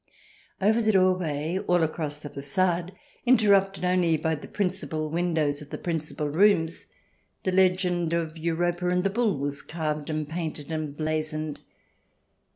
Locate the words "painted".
10.27-10.71